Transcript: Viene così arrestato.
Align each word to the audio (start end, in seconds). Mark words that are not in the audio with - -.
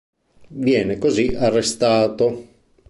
Viene 0.65 0.97
così 0.97 1.27
arrestato. 1.35 2.47